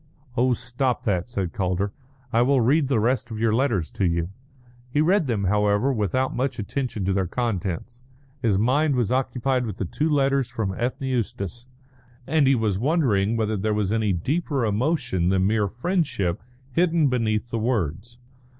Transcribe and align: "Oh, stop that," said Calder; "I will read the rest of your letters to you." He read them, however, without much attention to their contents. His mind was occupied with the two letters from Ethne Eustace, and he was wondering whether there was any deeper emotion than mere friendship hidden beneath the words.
"Oh, 0.35 0.53
stop 0.53 1.03
that," 1.03 1.29
said 1.29 1.53
Calder; 1.53 1.93
"I 2.33 2.41
will 2.41 2.59
read 2.59 2.87
the 2.87 2.99
rest 2.99 3.29
of 3.29 3.37
your 3.37 3.53
letters 3.53 3.91
to 3.91 4.05
you." 4.07 4.29
He 4.89 4.99
read 4.99 5.27
them, 5.27 5.43
however, 5.43 5.93
without 5.93 6.35
much 6.35 6.57
attention 6.57 7.05
to 7.05 7.13
their 7.13 7.27
contents. 7.27 8.01
His 8.41 8.57
mind 8.57 8.95
was 8.95 9.11
occupied 9.11 9.67
with 9.67 9.77
the 9.77 9.85
two 9.85 10.09
letters 10.09 10.49
from 10.49 10.73
Ethne 10.75 11.05
Eustace, 11.05 11.67
and 12.25 12.47
he 12.47 12.55
was 12.55 12.79
wondering 12.79 13.37
whether 13.37 13.55
there 13.55 13.75
was 13.75 13.93
any 13.93 14.11
deeper 14.11 14.65
emotion 14.65 15.29
than 15.29 15.45
mere 15.45 15.67
friendship 15.67 16.41
hidden 16.71 17.05
beneath 17.07 17.51
the 17.51 17.59
words. 17.59 18.17